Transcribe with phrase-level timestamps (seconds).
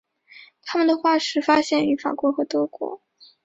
[0.63, 3.03] 它们的化石发现于法国和德国。